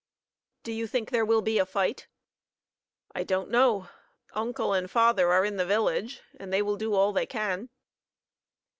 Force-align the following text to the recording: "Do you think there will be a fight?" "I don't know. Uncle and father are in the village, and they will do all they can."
"Do 0.63 0.71
you 0.71 0.87
think 0.87 1.11
there 1.11 1.23
will 1.23 1.43
be 1.43 1.59
a 1.59 1.65
fight?" 1.67 2.07
"I 3.13 3.23
don't 3.23 3.51
know. 3.51 3.89
Uncle 4.33 4.73
and 4.73 4.89
father 4.89 5.31
are 5.31 5.45
in 5.45 5.57
the 5.57 5.63
village, 5.63 6.21
and 6.39 6.51
they 6.51 6.63
will 6.63 6.75
do 6.75 6.95
all 6.95 7.13
they 7.13 7.27
can." 7.27 7.69